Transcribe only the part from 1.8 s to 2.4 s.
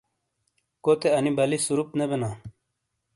نے بینا۔